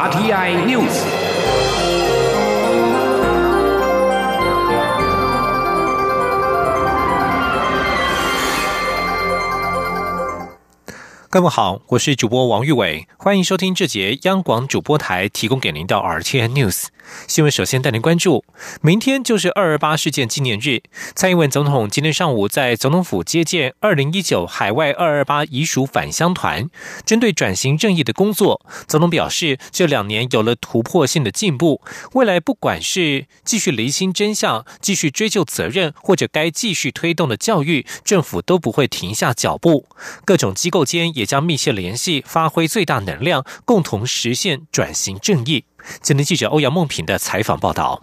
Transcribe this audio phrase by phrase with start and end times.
[0.00, 0.96] RTI News。
[11.28, 16.86] 各位好，我是主播王玉伟，欢迎收听这节央广主播台提供给您的 RTI News
[17.26, 17.50] 新闻。
[17.50, 18.44] 首先带您关注，
[18.80, 20.82] 明天就是二二八事件纪念日。
[21.14, 26.70] 蔡英文总统今天上午在总统府接见二零一九海外二二八遗属返乡团，
[27.04, 31.82] 针对转型正义的工作，总统表示，这两年有了突破性的进步，
[32.12, 39.86] 未来不管是继续厘清真相、继续追究责任，或者该继续推动的教育，政府都不会停下脚步，
[40.24, 41.10] 各种机构间。
[41.14, 45.64] 也将密切联系，发挥最大能量，共同实现转型正义。
[46.02, 48.02] 今天记者欧阳梦平的采访报道。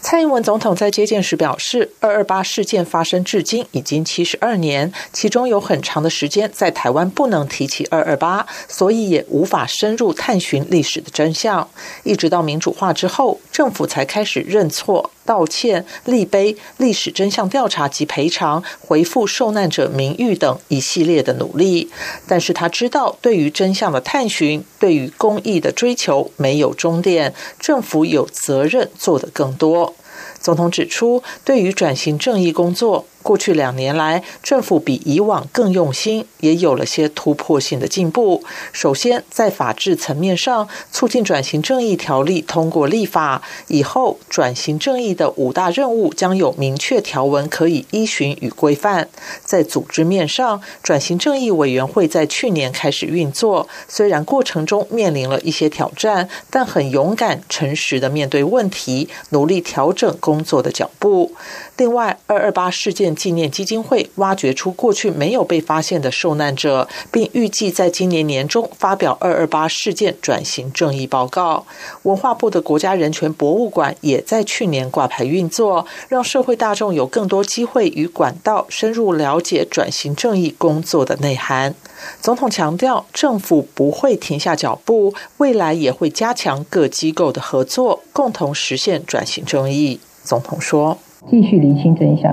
[0.00, 11.68] 蔡英文总统在接见时表示，二二八事件发生至今已经七十二年，其中有很长的时间在台湾不能提起二二八，所以也无法深入探寻历史的真相。
[12.04, 15.10] 一直到民主化之后，政府才开始认错。
[15.28, 21.90] 道歉、立碑、历史真相调查及赔偿、回复受难者名誉等一系列的努力，
[22.26, 29.94] 但是他知道，对于真相的探寻，对于公益的追求没有终点，政府有责任做得更多。
[30.40, 33.04] 总统指出，对于转型正义工作。
[33.22, 38.42] 过去两年来，政府比以往更用心，也有了些突破性的进步。
[38.72, 49.08] 首先，在法治层面上，促进转型正义条例通过立法以后，转型正义的五大任务将有明确条文可以依循与规范。
[49.44, 61.32] 在组织面上，转型正义委员会在去年开始运作，虽然过程中面临了一些挑战，但很勇敢、诚实的面对问题，努力调整工作的脚步。
[61.76, 71.66] 另外，二二八事件纪念基金会挖掘出过去没有被发现的受难者，并预计在今年年中发表二二八事件转型正义报告。
[72.02, 81.74] 文化部的国家人权博物馆也在去年挂牌运作，让社会大众有更多机会与管道深入了解转型正义工作的内涵。
[82.20, 89.98] 总统强调，政府不会停下脚步，未来也会加强各机构的合作，共同实现转型正义。
[90.22, 90.98] 总统说。
[91.28, 92.32] 继续厘清真相，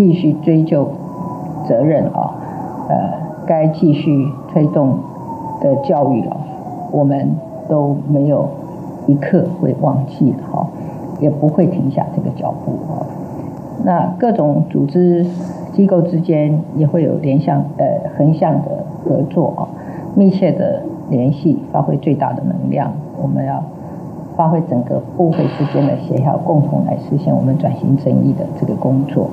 [0.00, 0.88] 继续追究
[1.68, 2.32] 责任啊！
[2.88, 2.96] 呃，
[3.46, 4.96] 该继续推动
[5.60, 6.38] 的教育啊，
[6.90, 7.36] 我们
[7.68, 8.48] 都没有
[9.06, 10.66] 一刻会忘记哈，
[11.20, 13.04] 也不会停下这个脚步啊。
[13.84, 15.26] 那各种组织
[15.74, 19.68] 机构之间也会有联向呃横向的合作啊，
[20.14, 22.90] 密切的联系，发挥最大的能量。
[23.20, 23.62] 我们要。
[24.36, 29.28] 发挥整个部会之间的协调，共同来实现我们转型正义的这个工作。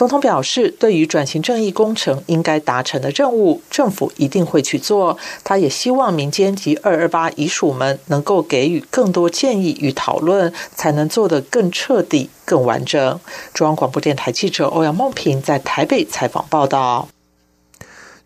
[0.00, 5.18] 总统表示，对于转型正义工程应该达成的任务，政府一定会去做。
[5.44, 13.20] 他也希望民间及二二八遗属们能够给予更多建议与讨论，才能做得更彻底、更完整。
[13.52, 17.06] 中央广播电台记者欧阳梦平在台北采访报道。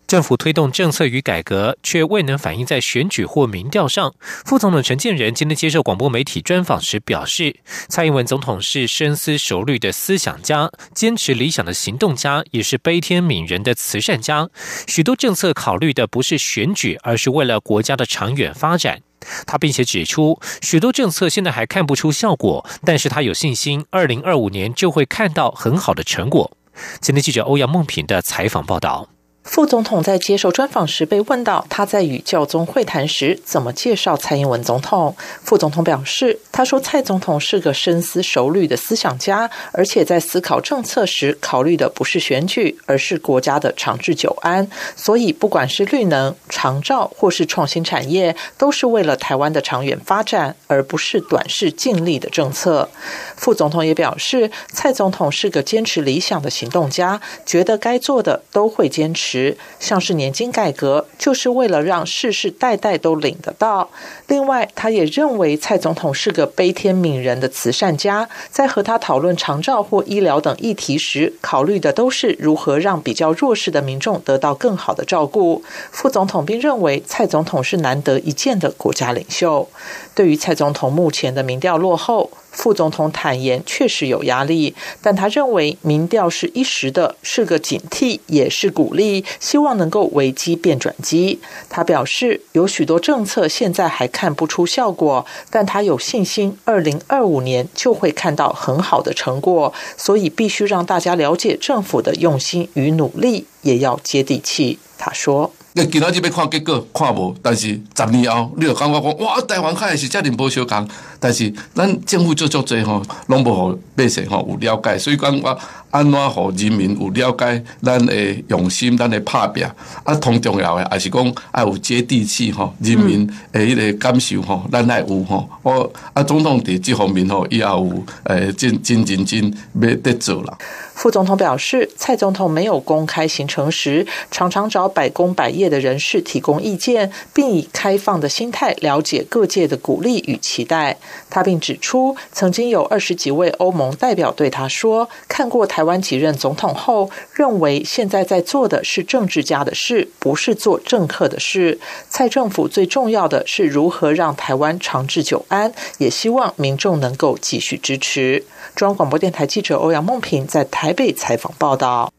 [0.07, 4.13] 政府推动政策与改革，却未能反映在选举或民调上。
[4.45, 7.55] 副总统陈建仁今天接受广播媒体专访时表示，
[7.89, 14.47] 蔡英文总统是深思熟虑的思想家，坚持理想的行动家，也是悲天悯人的慈善家。
[14.87, 19.01] 许多政策考虑的不是选举，而是为了国家的长远发展。
[19.47, 26.55] 他并且指出，许多政策现在还看不出效果，但是他有信心，二零二五年就会看到很好的成果。
[27.01, 29.14] 今天记者欧阳梦平的采访报道。
[29.45, 35.15] 副总统在接受专访时被问到，他在与教宗会谈时怎么介绍蔡英文总统。
[35.43, 44.67] 副总统表示，他说蔡总统是个深思熟虑的思想家，而且在思考政策时考虑的不是选举，而是国家的长治久安。
[44.95, 52.89] 所以，不管是绿能、长照或是创新产业，都是为了台湾的长远发展，而不是短视尽力的政策。
[53.37, 59.34] 副总统也表示，蔡总统是个坚持理想的行动家，觉得该做的都会坚持。
[59.79, 63.89] 像是年金改革，就是为了让世世代代都领得到。
[64.27, 75.63] 另外，他也认为蔡总统是个悲天悯人的慈善家，在和他讨论长照或医疗等议题时，考虑的都是如何让比较弱势的民众得到更好的照顾。
[75.91, 79.67] 副总统并认为蔡总统是难得一见的国家领袖。
[80.13, 82.31] 对于蔡总统目前的民调落后。
[82.55, 91.39] 副总统坦言，确实有压力，但他认为民调是一时的，是个警惕，也是鼓励，希望能够危机变转机。
[91.69, 104.79] 他表示，有许多政策现在还看不出效果，但他有信心，二零二五年就会看到很好的成果，所以必须让大家了解政府的用心与努力，也要接地气。
[104.97, 105.51] 他说。
[105.77, 110.87] 你今仔日要看结果，看无，但是十年后，你就感觉讲，哇，台湾开是遮尔无相共，
[111.19, 115.59] 但是咱政府做足侪吼，拢无互百姓吼有了解，所以讲我
[115.91, 118.15] 安怎互人民有了解咱的
[118.47, 119.65] 用心，咱的拍拼，
[120.05, 130.57] 啊，同重要的，也是讲爱有接地气吼，人民的迄个感受吼，咱爱有吼，我啊，总统伫即方面吼，伊也有诶，真真认真要得做啦。
[130.93, 140.97] 副总统表示，蔡总统没有公开行程时，常常找百工百业的人士提供意见，并以开放的心态了解各界的鼓励与期待。
[141.29, 151.79] 他并指出，曾经有二十几位欧盟代表对他说，看过台湾几任总统后，认为现在在做的是政治家的事，不是做政客的事。
[152.09, 158.43] 蔡政府最重要的是如何让台湾长治久安，也希望民众能够继续支持。
[158.75, 162.14] 中央广播电台记者欧阳梦平在台北采访报道。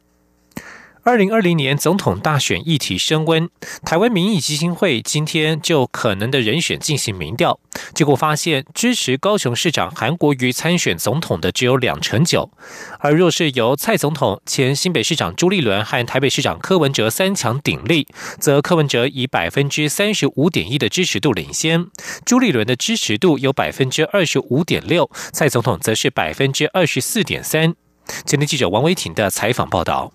[1.07, 3.49] 二零二零年总统大选议题升温，
[3.85, 7.61] 台湾民意基金会今天就可能的人选进行民调，
[7.95, 12.51] 结果发现支持高雄市长韩国瑜参选总统的只有两成九，
[12.99, 18.09] 而若是由蔡总统、前新北市长朱立伦和台北市长柯文哲三强鼎立，
[18.41, 21.87] 则柯文哲以百分之三十五点一的支持度领先，
[22.25, 27.77] 朱立伦的支持度有百分之二十五点六，蔡总统则是百分之二十四点三。
[28.25, 30.13] 今天记者王维婷的采访报道。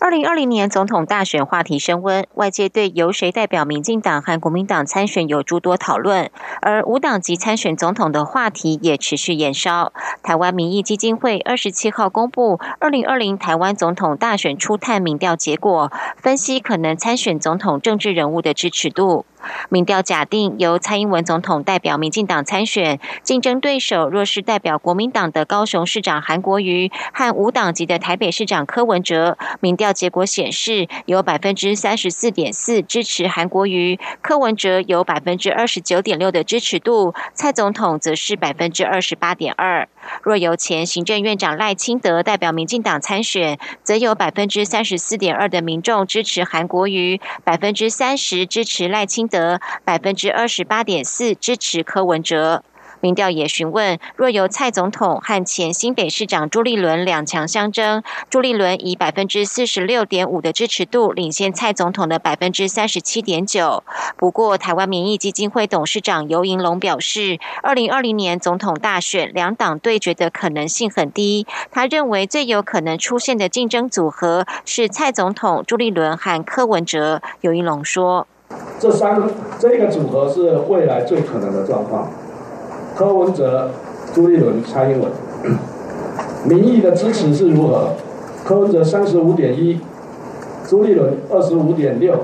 [0.00, 6.30] 二零二零年总统大选话题升温，外界对由谁代表民进党和国民党参选有诸多讨论，
[6.60, 9.92] 而无党籍参选总统的话题也持续延烧。
[10.22, 19.24] 台湾民意基金会二十七号公布二零二零台湾总统大选初探民调结果，分析可能参选总统政治人物的支持度。
[19.68, 39.88] 民调假定由蔡英文总统代表民进党参选，竞争对手若是代表国民党的高雄市长韩国瑜和无党籍的台北市长柯文哲，民调结果显示有百分之三十四点四支持韩国瑜，柯文哲有百分之二十九点六的支持度，蔡总统则是百分之二十八点二。
[40.22, 49.24] 若由前行政院长赖清德代表民进党参选，则有百分之三十四点二的民众支持韩国瑜，百分之三十支持赖清。
[49.26, 52.62] 德百分之二十八点四支持柯文哲。
[53.04, 63.84] 民调也询问，若由蔡总统和前新北市长朱立伦两强相争，朱立伦以百分之四十六点五的支持度领先蔡总统的百分之三十七点九。
[64.16, 71.46] 不过，台湾民意基金会董事长尤银龙表示，二零二零年总统大选两党对决的可能性很低。
[71.70, 77.20] 他认为最有可能出现的竞争组合是蔡总统、朱立伦和柯文哲。
[77.42, 78.26] 尤银龙说。
[78.78, 79.22] 这三
[79.58, 82.08] 这个组合是未来最可能的状况。
[82.96, 83.70] 柯文哲、
[84.14, 85.10] 朱立伦、蔡英文，
[86.44, 87.88] 民意的支持是如何？
[88.44, 89.80] 柯文哲三十五点一，
[90.68, 92.14] 朱立伦二十五点六，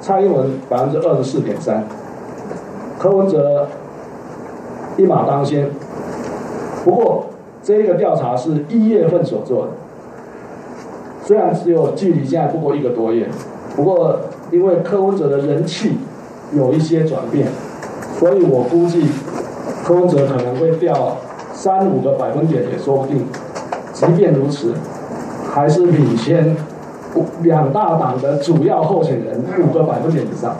[0.00, 1.84] 蔡英文百分之二十四点三。
[2.98, 3.68] 柯文哲
[4.96, 5.68] 一马当先。
[6.84, 7.26] 不过
[7.62, 9.72] 这个调查是一月份所做的，
[11.24, 13.28] 虽然只有距离现在不过一个多月，
[13.76, 14.18] 不过。
[14.52, 15.96] 因为柯文哲的人气
[16.52, 17.48] 有一些转变，
[18.20, 19.02] 所以我估计
[19.84, 21.18] 柯文哲可能会掉
[21.52, 23.26] 三五个百分点也说不定。
[23.92, 24.72] 即便如此，
[25.52, 26.56] 还是领先
[27.42, 30.56] 两大党的主要候选人五个百分点以上。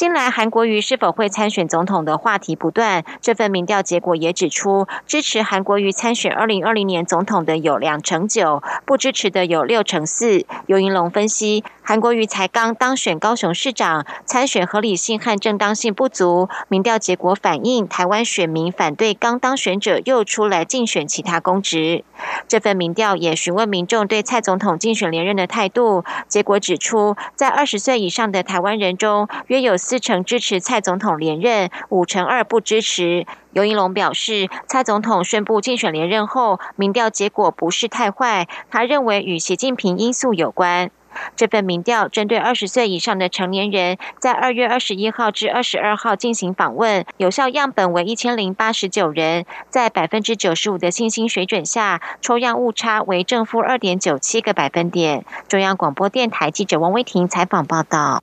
[0.00, 10.46] 近来韩国瑜是否会参选总统的话题不断，这份民调结果也指出，支持韩国瑜参选二零二零年总统的有两成九，不支持的有六成四。
[10.64, 16.48] 尤银龙分析，韩国瑜才刚当选高雄市长，参选合理性和正当性不足。
[16.68, 22.04] 民调结果反映，台湾选民反对刚当选者又出来竞选其他公职。
[22.48, 29.76] 这份民调也询问民众对蔡总统竞选连任的态度，结果指出，在二十岁以上的台湾人中，约有。
[29.90, 33.26] 四成支持蔡总统连任，五成二不支持。
[33.52, 38.46] 尤英龙表示，蔡总统宣布竞选连任后，民调结果不是太坏。
[38.70, 40.92] 他认为与习近平因素有关。
[41.34, 55.24] 这份民调针对二十岁以上的成年人，在二月二十一号至二十二号进行访问，有效样本为一千零八十九人，在百分之九十五的信心水准下，抽样误差为正负二点九七个百分点。
[55.48, 58.22] 中央广播电台记者王威婷采访报道。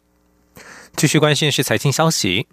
[0.98, 2.48] 继续关心是财经消息，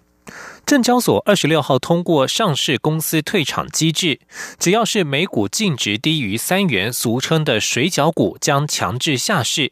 [0.67, 4.19] 证交所二十六号通过上市公司退场机制，
[4.59, 9.71] 只要是每股净值低于三元，俗称的水饺股将强制下市。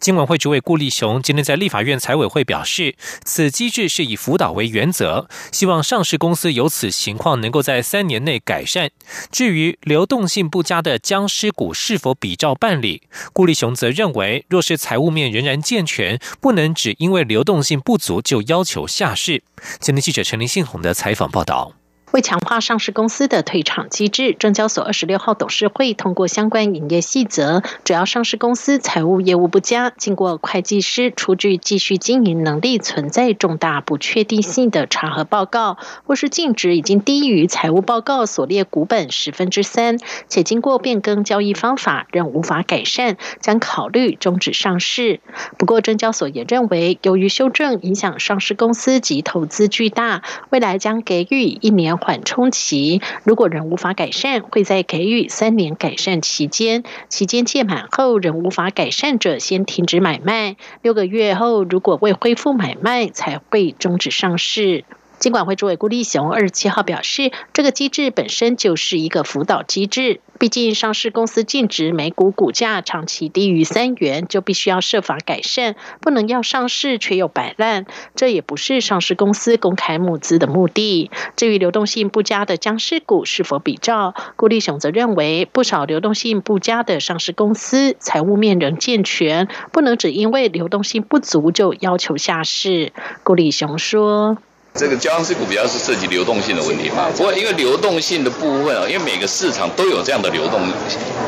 [0.00, 8.90] 金管会主委顾立雄今天在立法院财委会表示，此机制是以辅导为原则，希望上市公司有此情况能够在三年内改善。
[9.30, 13.02] 至于流动性不佳的僵尸股是否比照办理，
[13.32, 19.42] 顾立雄则认为，若是财务面仍然健全，不能只因为流动性不足就要求下市。
[19.80, 21.81] 今天记者陈林信宏的采访报道。
[22.12, 39.96] 为强化上市公司的退场机制，证交所二十六号董事会通过相关营业细则，主要上市公司财务业务不佳，经过会计师出具继续经营能力存在重大不确定性的查核报告，或是净值已经低于财务报告所列股本十分之三，
[40.28, 45.20] 且经过变更交易方法仍无法改善，将考虑终止上市。
[45.56, 51.96] 不过，证交所也认为，由于修正影响上市公司及投资巨大，未来将给予一年。
[52.02, 60.56] 缓冲期，如果仍无法改善，会在给予三年改善期间，期间届满后仍无法改善者，先停止买卖。
[60.82, 64.84] 六个月后，如果未恢复买卖，才会终止上市。
[65.22, 70.18] 金管会主委顾立雄二十七号表示，这个机制本身就是一个辅导机制。
[70.40, 77.86] 毕竟上市公司净值每股股价长期低于三元，就必须要设法改善，不能要上市却又摆烂。
[78.16, 81.12] 这也不是上市公司公开募资的目的。
[81.36, 92.92] 至于流动性不佳的僵尸股是否比照，顾立雄则认为，不少流动性不佳的上市公司财务面仍健全，不能只因为流动性不足就要求下市。
[93.22, 94.38] 顾立雄说。
[94.74, 97.06] 这个交易股比较是涉及流动性的问题嘛？
[97.14, 100.60] 不过因为流动性的部分啊，因为每个市场都有这样的流动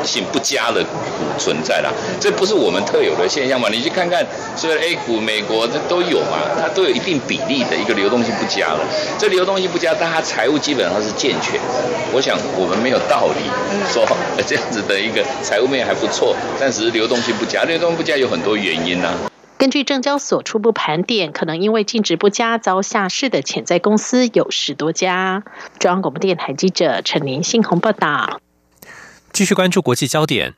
[0.03, 0.89] 性不佳的股
[1.37, 3.69] 存在啦，这不是我们特有的现象嘛？
[3.69, 4.25] 你去看看，
[4.57, 8.79] 所以 A 股、美国这都有嘛，它都有一定比例的一个流动性不佳了。
[9.19, 11.59] 这流动性不佳，但它财务基本上是健全。
[12.11, 13.41] 我想我们没有道理
[13.93, 14.03] 说
[14.47, 19.13] 这样子的一个财务面还不错，但是流动性不佳，流动性不佳有很多原因呢。
[19.57, 25.43] 根据证交所初步盘点，可能因为净值不佳遭下市的潜在公司有十多家。
[25.79, 28.41] 中央广播电台记者陈林信鸿报道。
[29.35, 30.53] 继续关注国际焦点。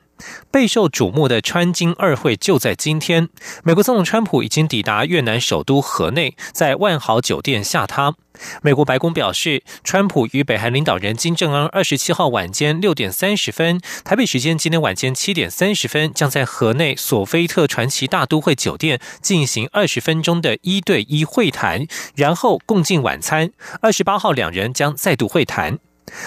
[0.52, 3.28] 备受瞩目的川金二会就在今天，
[3.64, 8.14] 美国总统川普已经抵达越南首都河内，在万豪酒店下榻。
[8.62, 23.50] 美国白宫表示，川普与北韩领导人金正恩二十七号晚间六点三十分（台北时间今天晚间七点三十分）将在河内索菲特传奇大都会酒店进行二十分钟的一对一会谈，然后共进晚餐。
[23.80, 25.80] 二十八号两人将再度会谈。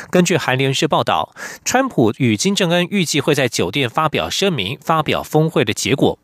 [0.09, 1.33] 根据韩联社报道，
[1.63, 6.19] 川普与金正恩预计会在酒店发表声明，发表峰会的结果。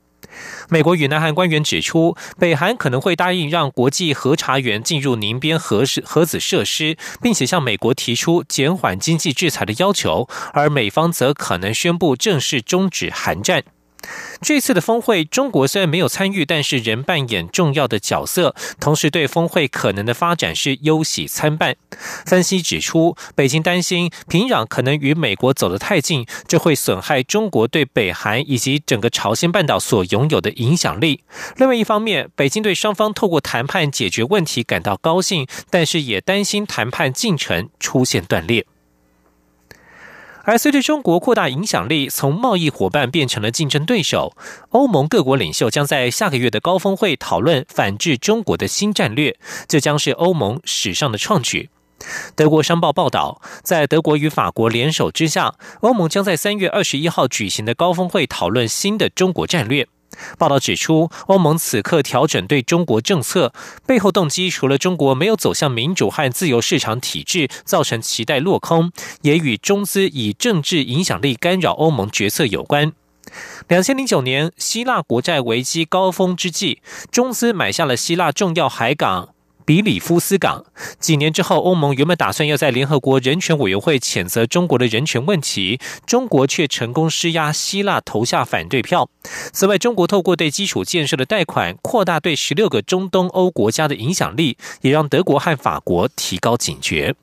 [0.70, 13.64] 美国与南韩官员指出，北韩可能会答应让国际核查员进入宁边核核子设施，并且向美国提出减缓经济制裁的要求，而美方则可能宣布正式终止韩战。
[14.42, 21.76] 这次的峰会，中国虽然没有参与，但是仍扮演重要的角色，同时对峰会可能的发展是忧喜参半。
[22.26, 31.24] 分析指出，北京担心平壤可能与美国走得太近，这会损害中国对北韩以及整个朝鲜半岛所拥有的影响力。
[31.56, 38.66] 另外一方面，北京对双方透过谈判解决问题感到高兴，但是也担心谈判进程出现断裂。
[40.48, 44.32] 而随着中国扩大影响力，从贸易伙伴变成了竞争对手，
[44.70, 49.38] 欧盟各国领袖将在下个月的高峰会讨论反制中国的新战略，
[49.68, 51.70] 这将是欧盟史上的创举。
[52.34, 59.86] 德国商报报道，在德国与法国联手之下，欧盟将在三月二十一号举行的高峰会讨论新的中国战略。
[60.38, 63.54] 报道指出，欧盟此刻调整对中国政策
[63.86, 72.94] 背后动机，除了中国没有走向民主和自由市场体制造成期待落空，也与中资以政治影响力干扰欧盟决策有关。
[73.68, 76.82] 两千零九年，希腊国债危机高峰之际，
[77.12, 79.37] 中资买下了希腊重要海港。
[79.68, 80.64] 比里夫斯港
[80.98, 89.10] 几年之后，欧盟原本打算要在联合国人权委员会谴责中国的人权问题，中国却成功施压希腊投下反对票。
[89.52, 97.14] 此外，中国透过对基础建设的贷款，扩大对十六个中东欧国家的影响力，也让德国和法国提高警觉。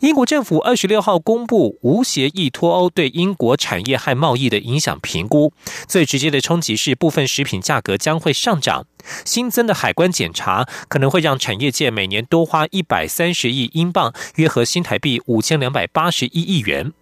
[0.00, 5.52] 英国政府二十六号公布无协议脱欧对英国产业和贸易的影响评估，
[5.88, 8.86] 最直接的冲击是部分食品价格将会上涨，
[9.24, 16.92] 新增的海关检查可能会让产业界每年多花一百三十亿英镑，约合新台币五千两百八十一亿元。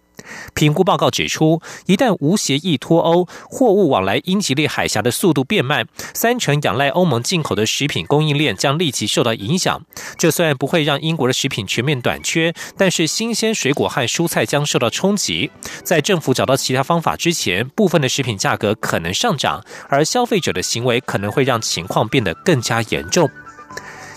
[0.53, 9.81] 评估报告指出，一旦无协议脱欧，货物往来英吉利海峡的速度变慢，三成仰赖欧盟进口的食品供应链将立即受到影响。
[10.17, 15.51] 这虽然不会让英国的食品全面短缺，但是新鲜水果和蔬菜将受到冲击。
[15.83, 23.29] 在政府找到其他方法之前，部分的食品价格可能上涨，而消费者的行为可能会让情况变得更加严重。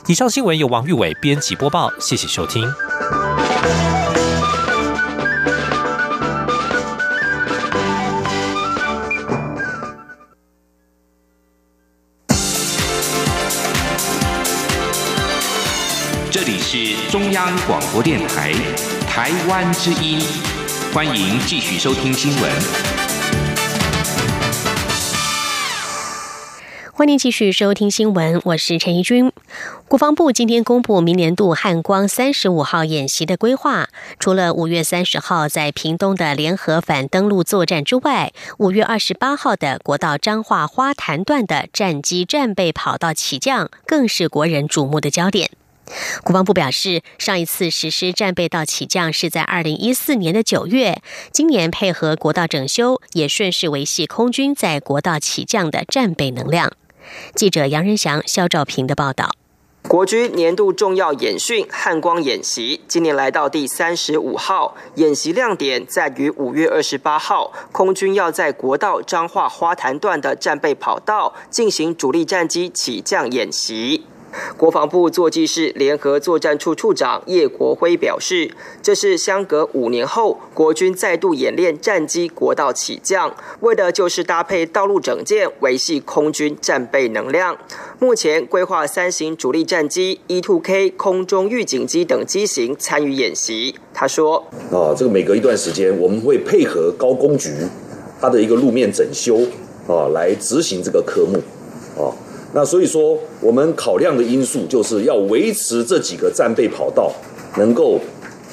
[0.06, 2.64] 以上新闻由王玉伟编辑播报，谢谢收听。
[16.72, 18.52] 是中央广播电台
[19.08, 20.20] 台湾之音，
[20.94, 22.52] 欢迎继续收听新闻。
[26.92, 29.32] 欢迎继续收听新闻，我是陈怡君。
[29.88, 33.88] 国防部今天公布明年度汉光三十五号演习的规划，
[34.20, 45.50] 除了五月三十号在屏东的联合反登陆作战之外，五月二十八号的国道彰化花坛段的战机战备跑道起降，更是国人瞩目的焦点。
[46.22, 56.72] 国防部表示，上一次实施战备道起降是在二零一四年的九月，今年配合国道整修，也顺势维系空军在国道起降的战备能量。
[57.34, 59.30] 记者杨仁祥、肖兆平的报道。
[59.88, 64.76] 国军年度重要演训汉光演习，今年来到第三十五号。
[64.96, 74.04] 演习亮点在于五月二十八号，空军要在国道彰化花坛段的战备跑道进行主力战机起降演习。
[74.56, 78.50] 国防部座机室联合作战处处长叶国辉表示，
[78.82, 87.56] 这是相隔五年后国军再度演练战机国道起降，为的就是搭配道路整建，维系空军战备能量。
[87.98, 93.74] 目前规划三型主力战机 E-2K 空中预警机等机型参与演习。
[93.92, 97.50] 他说：“啊，这个每隔一段时间，我们会配合高工局
[98.20, 99.40] 它的一个路面整修
[99.86, 101.40] 啊，来执行这个科目。”
[102.52, 107.12] 那所以说，我们考量的因素就是要维持这几个战备跑道
[107.56, 108.00] 能够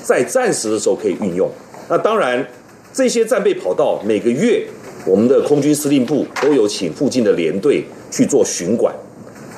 [0.03, 1.49] 在战时的时候可以运用。
[1.89, 2.47] 那当然，
[2.93, 4.67] 这些战备跑道每个月
[5.03, 8.93] 我们的空军司令部都有请附近的连队去做巡管，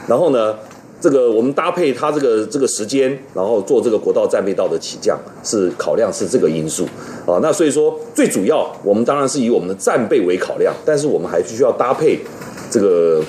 [0.08, 0.56] 然后呢，
[1.02, 6.86] 这个我们搭配它这个这个时间，然后做这个国道战备道的起降，是考量是这个因素
[7.26, 7.40] 啊。
[7.42, 12.18] 那所以说，最主要我们当然是以我们的战备为考量，但是我们还必须要搭配
[12.72, 13.22] 这个。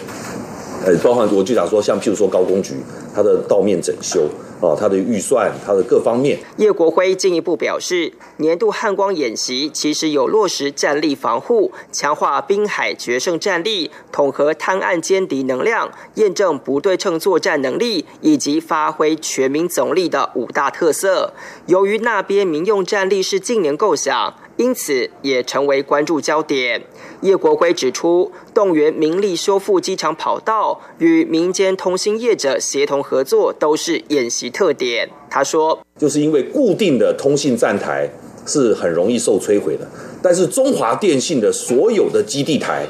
[0.85, 2.75] 呃，包含我就想说，像譬如说高工局，
[3.15, 4.23] 它的道面整修
[4.62, 6.38] 啊，它的预算，它的各方面。
[6.57, 21.35] 叶国辉进一步表示，年度汉光演习其实有落实战力防护、强化滨海决胜战力、统合滩岸歼敌能量、验证不对称作战能力以及发挥全民总力的五大特色。
[21.66, 24.35] 由于那边民用战力是近年构想。
[24.61, 26.83] 因此，也成为关注焦点。
[27.23, 35.09] 叶国辉指出，动员民力修复机场跑道，与民间通信业者协同合作，都是演习特点。
[35.31, 38.07] 他说：“就是因为固定的通信站台
[38.44, 39.88] 是很容易受摧毁的，
[40.23, 42.87] 但是中华电信的所有的基地台，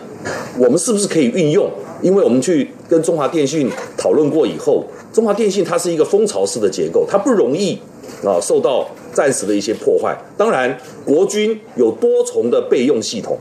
[0.58, 1.70] 我们是不是可以运用？
[2.02, 7.78] 因为我们去跟中华电信讨论过以后，中华电信它是一个蜂巢式的结构，它不容易。”
[8.24, 10.16] 啊，受到暂时的一些破坏。
[10.36, 13.38] 当然，国军有多重的备用系统。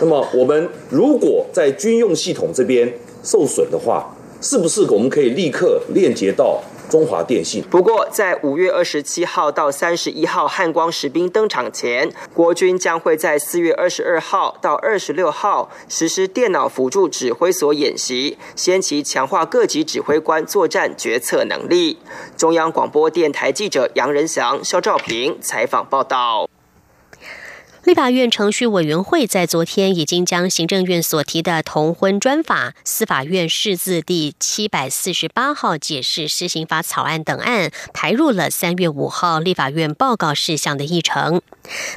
[0.00, 6.60] 那么，我们如果在军用系统这边受损的话，是不是我们可以立刻链接到？
[6.92, 7.64] 中华电信。
[7.70, 21.96] 不过，在五月二十七号到三十一号汉光实兵登场前，国军将会在四月二十二号到二十六号实施电脑辅助指挥所演习，先期强化各级指挥官作战决策能力。
[22.36, 26.46] 中央广播电台记者杨仁祥、肖兆平采访报道。
[27.84, 41.42] 立法院程序委员会在昨天已经将行政院所提的同婚专法、司法院释字第七百四十八号解释施行法草案等案排入了三月五号立法院报告事项的议程。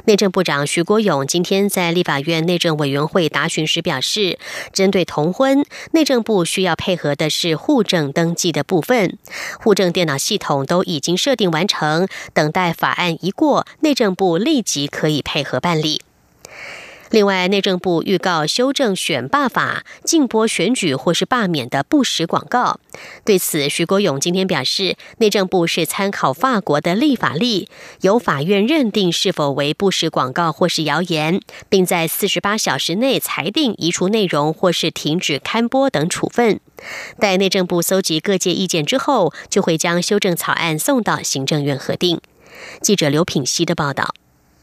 [0.06, 4.40] 内政部长徐国勇今天在立法院内政委员会答询时表示，
[4.72, 9.16] 针对同婚，内政部需要配合的是户政登记的部分，
[9.60, 15.75] 户政电脑系统都已经设定完成，等待法案一过，内政部立即可以配合办。
[15.80, 16.02] 理。
[17.10, 22.80] 另外，内政部预告修正选罢法，禁播选举或是罢免的不实广告。
[23.24, 27.68] 对此，徐国勇今天表示，内政部是参考法国的立法例，
[28.00, 36.58] 由法院认定是否为不实广告或是谣言，并在四十八小时内裁定移除内容或是停止刊播等处分。
[37.20, 42.20] 待内政部搜集各界意见之后，就会将修正草案送到行政院核定。
[42.80, 44.12] 记者刘品希的报道。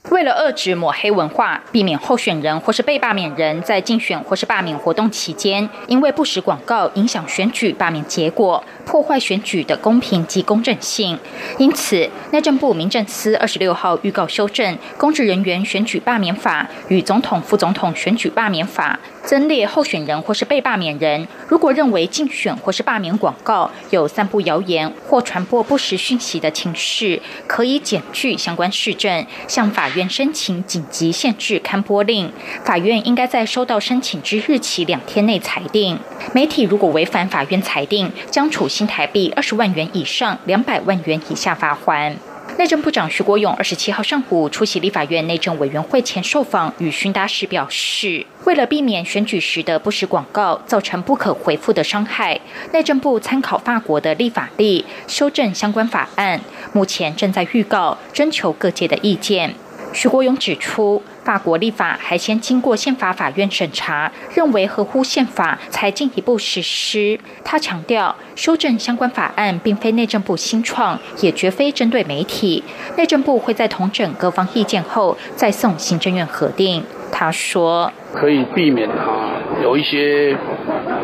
[0.09, 11.17] 为了遏制抹黑文化，避免候选人或是被罢免人在竞选或是罢免活动期间，因为不实广告影响选举罢免结果，破坏选举的公平及公正性。
[11.57, 18.99] 因此，内政部民政司二十六号预告修正《公职人员选举罢免法》与《总统副总统选举罢免法》。
[19.23, 32.31] 增列候选人或是被罢免人，如果认为竞选或是罢免广告有散布谣言或传播不实讯息的情势，可以检具相关事证，向法院申请紧急限制刊播令。
[32.63, 35.97] 法院应该在收到申请之日起两天内裁定。
[36.33, 42.15] 媒体如果违反法院裁定，将处新台币二十万元以上两百万元以下罚款。
[42.57, 52.39] 内政部长徐国勇二十七号上午出席立法院内政委员会前受访与询答时表示，为了避免选举时的不实广告造成不可回复的伤害，
[52.71, 56.39] 内政部参考法国的立法例修正相关法案，
[56.73, 59.55] 目前正在预告征求各界的意见。
[59.93, 61.01] 徐国勇指出。
[61.23, 67.17] 法国立法还先经过宪法法院审查，认为合乎宪法才进一步实施。
[67.45, 72.61] 他强调，修正相关法案并非内政部新创，也绝非针对媒体。
[72.97, 76.83] 内政部会在同整各方意见后，再送行政院核定。
[77.09, 79.31] 他说：“可以避免哈
[79.63, 80.35] 有一些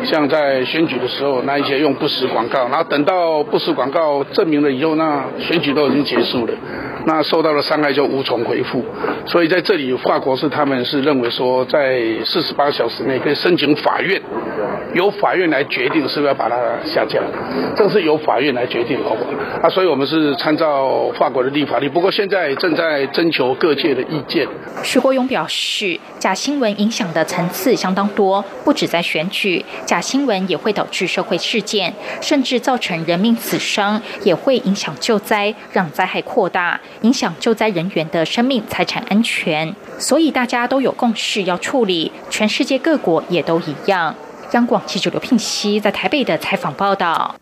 [0.04, 6.52] 像在选举的时候那一些用不实广告，然后等到不实广告证明了以后，那选举都已经结束了。”
[7.06, 8.84] 那受到的伤害就无从回复，
[9.26, 14.20] 所以在这里，法国是他们是认为说，在四十八小时内可以申请法院，
[14.94, 17.20] 由法院来决定是不是要把它下架，
[17.76, 19.30] 这个是由法院来决定，好不好？
[19.62, 24.46] 啊，所以我们是参照法国的立法律，不过现在正在征求各界的意见。
[24.82, 36.78] 徐国勇表示，假新闻影响的层次相当多，不止在选举，假新闻也会导致社会事件，甚至造成人命死伤，也会影响救灾，让灾害扩大。
[37.02, 42.12] 影响救灾人员的生命财产安全，所以大家都有共识要处理。
[42.28, 44.14] 全世界各国也都一样。
[44.52, 47.34] 央广记者刘聘熙在台北的采访报道。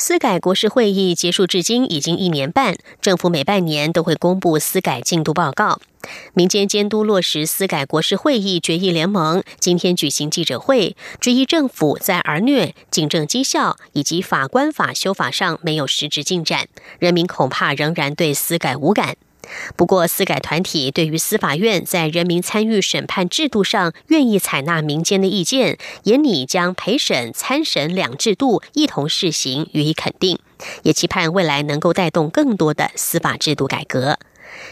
[0.00, 5.78] 司改国事会议结束至今已经一年半，政府每半年都会公布司改进度报告。
[6.32, 16.66] 民间监督落实司改国事会议决议联盟今天举行记者会，质疑政府在儿虐、警政绩效以及法官法修法上没有实质进展，
[16.98, 19.16] 人民恐怕仍然对司改无感。
[19.76, 30.38] 不过，司改团体对于司法院在人民参与审判制度上愿意采纳民间的意见，也拟将陪审、参审两制度一同试行予以肯定，
[30.82, 34.18] 也期盼未来能够带动更多的司法制度改革。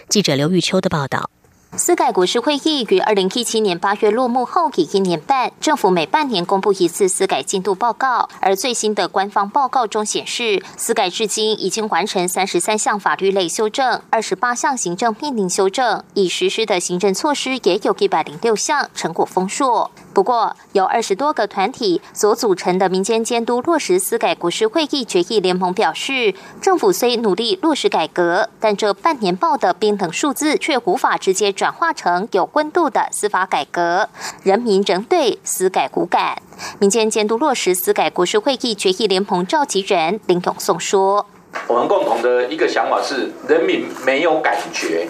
[0.09, 1.31] 记者刘玉秋的报道。
[1.77, 8.29] 司改国事会议于二零一七年八月落幕后，已一年半，政府每半年公布一次司改进度报告。
[8.41, 19.91] 而最新的官方报告中显示，司改至今已经完成三十三项法律类修正，二十八项行政命令修正，已实施的行政措施也有一百零六项，成果丰硕。
[20.15, 34.09] 不过，由二十多个团体所组成的民间监督落实司改国事会议决议联盟表示，政府虽努力落实改革，但这半年报的冰冷数字却无法直接转化成有温度的司法改革，
[34.44, 36.40] 人民仍对司改骨感。
[36.79, 41.27] 民间监督落实司改国事会议决议联盟召集人林永颂说
[41.66, 45.09] ：“我们共同的一个想法是，人民没有感觉，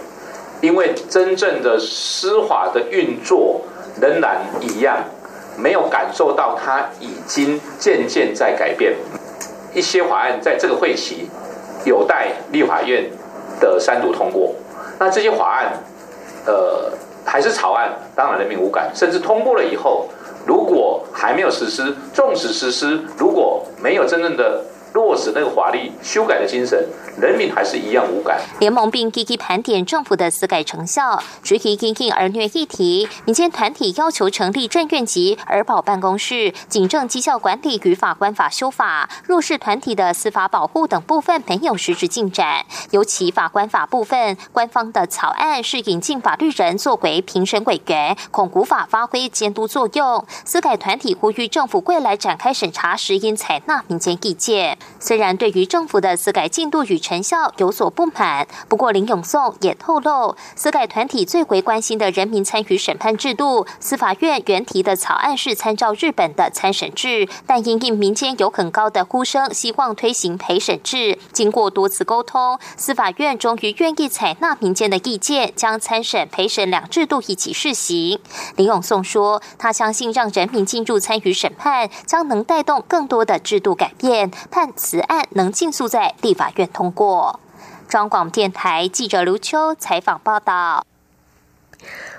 [0.63, 3.61] 因为真正的司法的运作。”
[4.01, 4.97] 仍然一样，
[5.57, 8.95] 没有感受到它已经渐渐在改变。
[9.75, 11.29] 一些法案在这个会期
[11.85, 13.11] 有待立法院
[13.61, 14.55] 的三读通过。
[15.01, 15.83] 那这些法案，
[16.49, 16.91] 呃，
[17.25, 18.91] 还是草案，当然人民无感。
[18.95, 20.09] 甚至通过了以后，
[20.47, 24.65] 如果还没有实施，纵使实施，如果没有真正的。
[24.95, 26.89] 落实那个法律修改的精神，
[27.21, 28.41] 人民还是一样无感。
[28.59, 42.65] 联盟并积极盘点政府的司改成效，质疑因应儿虐议题，民间团体要求成立政院级儿保办公室，警政绩效管理与法官法修法，弱势团体的司法保护等部分没有实质进展。
[42.91, 50.25] 尤其法官法部分，官方的草案是引进法律人作为评审委员，恐无法发挥监督作用。
[50.45, 54.78] 司改团体呼吁政府未来展开审查时，应采纳民间意见。
[55.01, 71.19] 虽然对于政府的司改进度与成效有所不满，不过林永颂也透露，司改团体最为关心的人民参与审判制度，司法院原提的草案是参照日本的参审制，但因应民间有很高的呼声，希望推行陪审制。
[71.33, 78.21] 经过多次沟通，司法院终于愿意采纳民间的意见，将参审陪审两制度一起试行。
[78.57, 84.68] 林永颂说，他相信让人民进入参与审判，将能带动更多的制度改变判。
[84.77, 87.41] 此案能尽速在立法院通过。
[87.89, 90.85] 中广电台记者卢秋采访报道。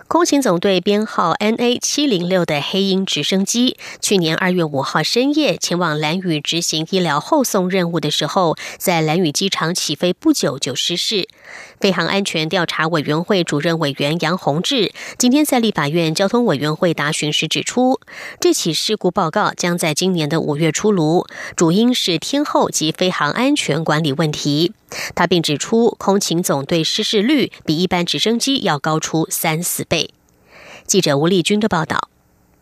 [0.07, 11.27] 空勤总队编号 NA 七零六的黑鹰直升机，去年二月五号深夜前往蓝屿执行医疗后送任务的时候，在蓝屿机场起飞不久就失事。
[11.79, 17.99] 飞航安全调查委员会主任委员杨宏志今天在立法院交通委员会答询时指出，
[18.41, 24.73] 这起事故报告将在今年的五月出炉，主因是天后及飞航安全管理问题。
[25.15, 30.09] 他并指出，空勤总队失事率比一般直升机要高出三四倍。
[30.85, 32.09] 记者吴丽君的报道。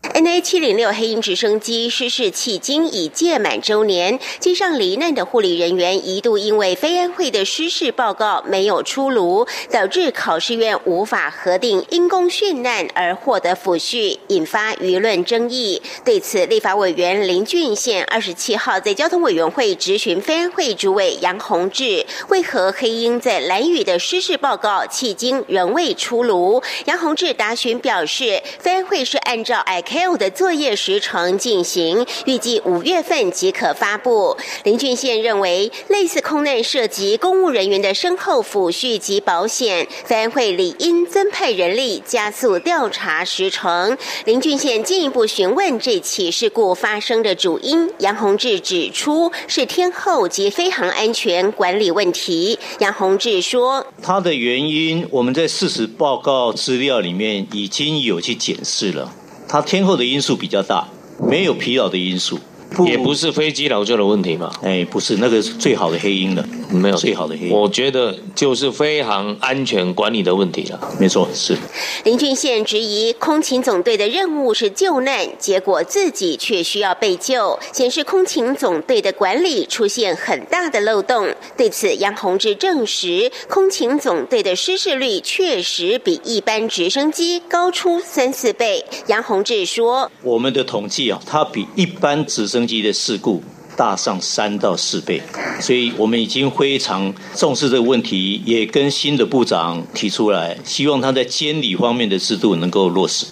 [0.02, 15.82] NA 七零六黑鹰直升机失事迄今已届满周年，机上罹难的护理人员一度因为飞安会的失事报告没有出炉，导致考试院无法核定因公殉难而获得抚恤，引发舆论争议。
[16.04, 26.62] 对此，立法委员林俊宪二十七号在交通委员会质询飞安会主委杨宏志，为何黑鹰在蓝屿的失事报告迄今仍未出炉？
[26.84, 29.82] 杨宏志答询表示，飞安会是按照 I。
[29.88, 34.36] K O 的作业时程进行，预计五月份即可发布。
[34.64, 43.96] 林俊宪认为，类似空难涉及公务人员的身后抚恤及保险，飞安会理应增派人力加速调查时程。
[44.26, 52.58] 林俊宪进一步询问这起事故发生的主因，杨宏志指出是天后及飞行安全管理问题。
[52.80, 59.14] 杨宏志说：“他的原因，我们在事实报告资料里面已经有去检视了。”
[59.48, 60.86] 它天后的因素比较大，
[61.26, 62.38] 没有疲劳的因素。
[62.86, 64.52] 也不是飞机老旧的问题嘛？
[64.62, 67.50] 哎，不是，那个是最好的黑鹰了，没有最好的黑鹰。
[67.50, 70.78] 我觉得就是飞航安全管理的问题了。
[71.00, 71.56] 没错，是。
[72.04, 81.34] 林俊宪质疑空勤总队的任务是救难，结果自己却需要被救，显示空勤总队的管理出现很大的漏洞。
[81.56, 88.84] 对此，杨宏志证实，空勤总队的失事率确实比一般直升机高出三四倍。
[89.06, 93.40] 杨宏志说：“我们的统计啊，它比一般直升。”升机的事故。
[93.78, 95.22] 大上三到四倍，
[95.60, 103.24] 所以我们已经非常重视这个问题，也跟新的部长提出来，希望他在监理方面的制度能够落实。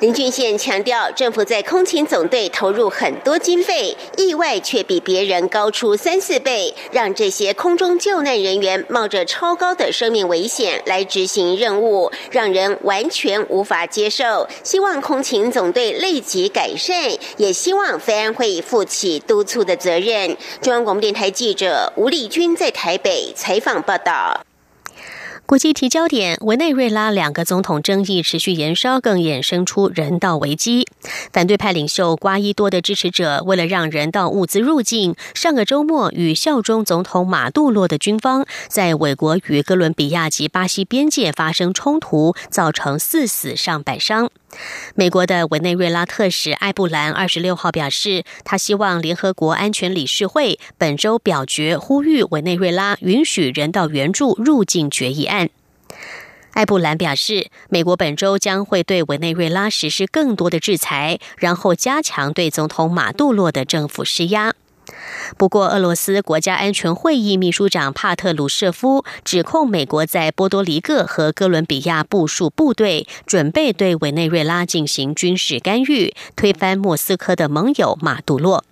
[0.00, 14.48] 林俊宪强调，政府在空勤总队投入很多经费，意外却比别人高出三四倍，让这些空中救难人员冒着超高的生命危险来执行任务，让人完全无法接受。
[14.64, 19.78] 希望空勤总队立即改善，也希望飞安会负起督促的。
[19.84, 20.34] 责任。
[20.62, 24.40] 中央广播电台记者吴丽君在台北采访报道。
[25.46, 30.88] 国际提焦点：委内瑞拉两个总统争议持续延烧，更衍生出人道危机。
[31.34, 44.30] 反对派领袖瓜伊多的支持者为了让人道物资入境，上个周末与效忠总统马杜洛的军方在委国与哥伦比亚及巴西边界发生冲突，造成四死上百伤。
[44.94, 55.50] 美国的委内瑞拉特使艾布兰二十六号表示，他希望联合国安全理事会本周表决，呼吁委内瑞拉允许人道援助入境决议案。
[56.52, 64.54] 艾布兰表示，美国本周将会对委内瑞拉实施更多的制裁，然后加强对总统马杜洛的政府施压。
[65.36, 78.64] 不过，俄罗斯国家安全会议秘书长帕特鲁舍夫指控美国在波多黎各和哥伦比亚部署部队，准备对委内瑞拉进行军事干预，推翻莫斯科的盟友马杜洛。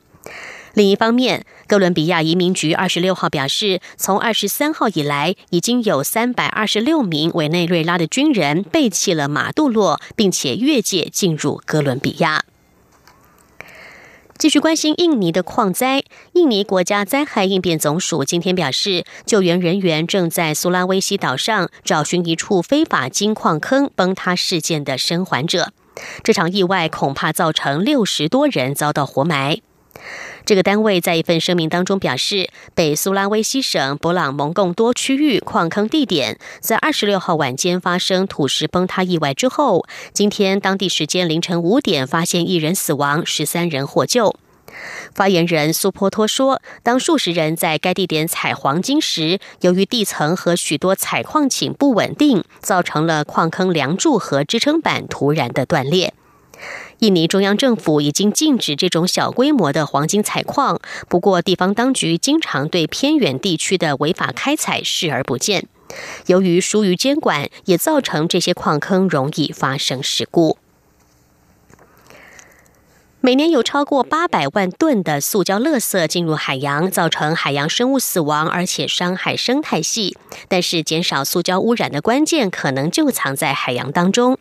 [0.75, 12.45] 另一方面，哥伦比亚移民局二十六号表示，从二十三号以来，已经有三百二十六名委内瑞拉的军人背弃了马杜洛，并且越界进入哥伦比亚。
[14.42, 16.02] 继续关心印尼的矿灾。
[16.33, 25.72] 印尼国家灾害应变总署今天表示，救援人员正在苏拉威西岛上找寻一处非法金矿坑崩塌事件的生还者。
[26.24, 29.61] 这场意外恐怕造成六十多人遭到活埋。
[30.44, 44.35] 这个单位在一份声明当中表示，北苏拉威西省博朗蒙贡多区域矿坑地点在二十六号晚间发生土石崩塌意外之后，今天当地时间凌晨五点发现一人死亡，十三人获救。
[45.14, 56.14] 发言人苏坡托说，当数十人在该地点采黄金时，由于地层和许多采矿井不稳定，造成了矿坑梁柱和支撑板突然的断裂。
[57.03, 65.67] 印尼中央政府已经禁止这种小规模的黄金采矿，不过地方当局经常对偏远地区的违法开采视而不见。
[66.27, 70.59] 由于疏于监管，也造成这些矿坑容易发生事故。
[73.21, 80.17] 每年有超过八百万吨的塑胶垃圾进入海洋，造成海洋生物死亡，而且伤害生态系。
[80.47, 84.38] 但是，减少塑胶污染的关键可能就藏在海洋当中。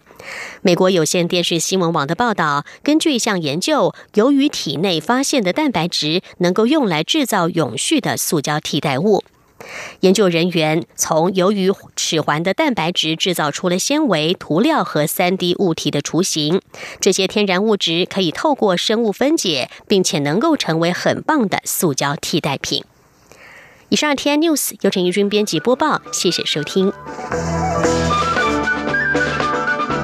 [0.62, 9.24] 美国有线电视新闻网的报道，根据一项研究，由于体内发现的蛋白质能够用来制造永续的塑胶替代物。
[10.00, 16.62] 研究人员从由于齿环的蛋白质制造出了纤维、涂料和三 D 物体的雏形。
[17.00, 22.84] 这些天然物质可以透过生物分解，并且能够成为很棒的塑胶替代品。
[23.90, 26.92] 以上 T N News 由陈怡君编辑播报，谢谢收听。